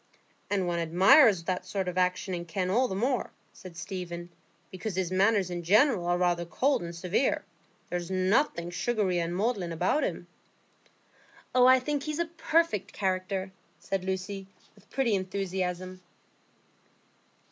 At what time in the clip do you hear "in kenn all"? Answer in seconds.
2.33-2.87